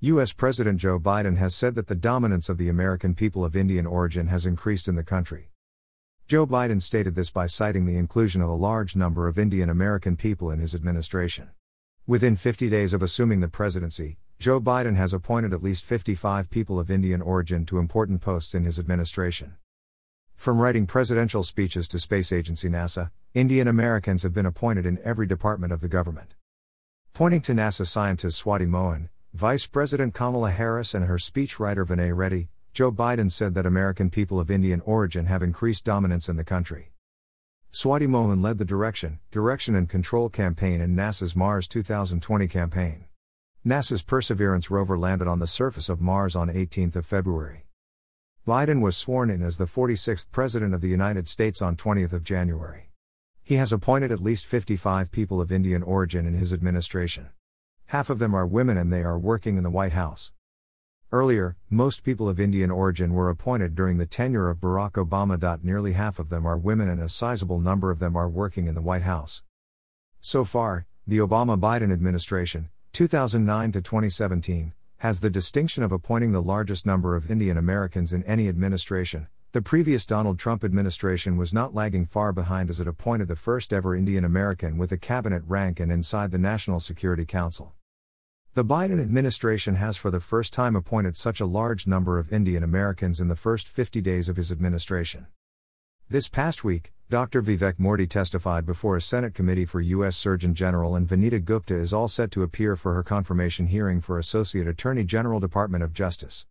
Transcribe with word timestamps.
U.S. 0.00 0.32
President 0.32 0.78
Joe 0.78 1.00
Biden 1.00 1.38
has 1.38 1.56
said 1.56 1.74
that 1.74 1.88
the 1.88 1.96
dominance 1.96 2.48
of 2.48 2.56
the 2.56 2.68
American 2.68 3.16
people 3.16 3.44
of 3.44 3.56
Indian 3.56 3.84
origin 3.84 4.28
has 4.28 4.46
increased 4.46 4.86
in 4.86 4.94
the 4.94 5.02
country. 5.02 5.50
Joe 6.28 6.46
Biden 6.46 6.80
stated 6.80 7.16
this 7.16 7.32
by 7.32 7.48
citing 7.48 7.84
the 7.84 7.96
inclusion 7.96 8.40
of 8.40 8.48
a 8.48 8.54
large 8.54 8.94
number 8.94 9.26
of 9.26 9.40
Indian 9.40 9.68
American 9.68 10.14
people 10.14 10.52
in 10.52 10.60
his 10.60 10.72
administration. 10.72 11.50
Within 12.06 12.36
50 12.36 12.70
days 12.70 12.94
of 12.94 13.02
assuming 13.02 13.40
the 13.40 13.48
presidency, 13.48 14.18
Joe 14.38 14.60
Biden 14.60 14.94
has 14.94 15.12
appointed 15.12 15.52
at 15.52 15.64
least 15.64 15.84
55 15.84 16.48
people 16.48 16.78
of 16.78 16.92
Indian 16.92 17.20
origin 17.20 17.66
to 17.66 17.78
important 17.78 18.20
posts 18.20 18.54
in 18.54 18.62
his 18.62 18.78
administration. 18.78 19.56
From 20.36 20.60
writing 20.60 20.86
presidential 20.86 21.42
speeches 21.42 21.88
to 21.88 21.98
space 21.98 22.30
agency 22.30 22.68
NASA, 22.68 23.10
Indian 23.34 23.66
Americans 23.66 24.22
have 24.22 24.32
been 24.32 24.46
appointed 24.46 24.86
in 24.86 25.00
every 25.02 25.26
department 25.26 25.72
of 25.72 25.80
the 25.80 25.88
government. 25.88 26.36
Pointing 27.14 27.40
to 27.40 27.52
NASA 27.52 27.84
scientist 27.84 28.44
Swati 28.44 28.68
Mohan, 28.68 29.08
Vice 29.34 29.66
President 29.66 30.14
Kamala 30.14 30.50
Harris, 30.50 30.94
and 30.94 31.04
her 31.04 31.16
speechwriter 31.16 31.86
Vinay 31.86 32.16
Reddy, 32.16 32.48
Joe 32.72 32.90
Biden 32.90 33.30
said 33.30 33.54
that 33.54 33.66
American 33.66 34.08
people 34.08 34.40
of 34.40 34.50
Indian 34.50 34.80
origin 34.80 35.26
have 35.26 35.42
increased 35.42 35.84
dominance 35.84 36.28
in 36.28 36.36
the 36.36 36.44
country. 36.44 36.92
Swati 37.70 38.08
Mohan 38.08 38.40
led 38.40 38.56
the 38.56 38.64
Direction, 38.64 39.20
Direction 39.30 39.74
and 39.74 39.88
Control 39.88 40.30
campaign 40.30 40.80
in 40.80 40.96
NASA's 40.96 41.36
Mars 41.36 41.68
2020 41.68 42.48
campaign. 42.48 43.04
NASA's 43.66 44.02
Perseverance 44.02 44.70
rover 44.70 44.98
landed 44.98 45.28
on 45.28 45.40
the 45.40 45.46
surface 45.46 45.90
of 45.90 46.00
Mars 46.00 46.34
on 46.34 46.48
18 46.48 46.90
February. 46.90 47.66
Biden 48.46 48.80
was 48.80 48.96
sworn 48.96 49.28
in 49.28 49.42
as 49.42 49.58
the 49.58 49.66
46th 49.66 50.30
President 50.30 50.72
of 50.72 50.80
the 50.80 50.88
United 50.88 51.28
States 51.28 51.60
on 51.60 51.76
20th 51.76 52.14
of 52.14 52.24
January. 52.24 52.90
He 53.42 53.56
has 53.56 53.72
appointed 53.72 54.10
at 54.10 54.22
least 54.22 54.46
55 54.46 55.12
people 55.12 55.38
of 55.40 55.52
Indian 55.52 55.82
origin 55.82 56.26
in 56.26 56.32
his 56.32 56.54
administration. 56.54 57.28
Half 57.88 58.10
of 58.10 58.18
them 58.18 58.34
are 58.34 58.46
women 58.46 58.76
and 58.76 58.92
they 58.92 59.02
are 59.02 59.18
working 59.18 59.56
in 59.56 59.62
the 59.62 59.70
White 59.70 59.92
House. 59.92 60.30
Earlier, 61.10 61.56
most 61.70 62.04
people 62.04 62.28
of 62.28 62.38
Indian 62.38 62.70
origin 62.70 63.14
were 63.14 63.30
appointed 63.30 63.74
during 63.74 63.96
the 63.96 64.04
tenure 64.04 64.50
of 64.50 64.58
Barack 64.58 65.02
Obama. 65.02 65.64
Nearly 65.64 65.94
half 65.94 66.18
of 66.18 66.28
them 66.28 66.44
are 66.44 66.58
women 66.58 66.90
and 66.90 67.00
a 67.00 67.08
sizable 67.08 67.60
number 67.60 67.90
of 67.90 67.98
them 67.98 68.14
are 68.14 68.28
working 68.28 68.66
in 68.66 68.74
the 68.74 68.82
White 68.82 69.04
House. 69.04 69.42
So 70.20 70.44
far, 70.44 70.86
the 71.06 71.16
Obama 71.16 71.58
Biden 71.58 71.90
administration, 71.90 72.68
2009 72.92 73.72
to 73.72 73.80
2017, 73.80 74.74
has 74.98 75.20
the 75.20 75.30
distinction 75.30 75.82
of 75.82 75.90
appointing 75.90 76.32
the 76.32 76.42
largest 76.42 76.84
number 76.84 77.16
of 77.16 77.30
Indian 77.30 77.56
Americans 77.56 78.12
in 78.12 78.22
any 78.24 78.50
administration. 78.50 79.28
The 79.52 79.62
previous 79.62 80.04
Donald 80.04 80.38
Trump 80.38 80.62
administration 80.62 81.38
was 81.38 81.54
not 81.54 81.74
lagging 81.74 82.04
far 82.04 82.34
behind 82.34 82.68
as 82.68 82.80
it 82.80 82.86
appointed 82.86 83.28
the 83.28 83.34
first 83.34 83.72
ever 83.72 83.96
Indian 83.96 84.26
American 84.26 84.76
with 84.76 84.92
a 84.92 84.98
cabinet 84.98 85.42
rank 85.46 85.80
and 85.80 85.90
inside 85.90 86.32
the 86.32 86.38
National 86.38 86.80
Security 86.80 87.24
Council. 87.24 87.72
The 88.54 88.64
Biden 88.64 89.00
administration 89.00 89.76
has 89.76 89.96
for 89.96 90.10
the 90.10 90.20
first 90.20 90.52
time 90.52 90.74
appointed 90.74 91.16
such 91.16 91.40
a 91.40 91.46
large 91.46 91.86
number 91.86 92.18
of 92.18 92.32
Indian 92.32 92.64
Americans 92.64 93.20
in 93.20 93.28
the 93.28 93.36
first 93.36 93.68
50 93.68 94.00
days 94.00 94.28
of 94.28 94.36
his 94.36 94.50
administration. 94.50 95.26
This 96.08 96.28
past 96.28 96.64
week, 96.64 96.92
Dr. 97.10 97.40
Vivek 97.40 97.74
Murthy 97.78 98.08
testified 98.08 98.66
before 98.66 98.96
a 98.96 99.02
Senate 99.02 99.34
committee 99.34 99.64
for 99.64 99.80
U.S. 99.80 100.16
Surgeon 100.16 100.54
General, 100.54 100.96
and 100.96 101.06
Vanita 101.06 101.44
Gupta 101.44 101.74
is 101.74 101.92
all 101.92 102.08
set 102.08 102.30
to 102.32 102.42
appear 102.42 102.74
for 102.74 102.94
her 102.94 103.02
confirmation 103.02 103.66
hearing 103.66 104.00
for 104.00 104.18
Associate 104.18 104.66
Attorney 104.66 105.04
General 105.04 105.38
Department 105.38 105.84
of 105.84 105.92
Justice. 105.92 106.46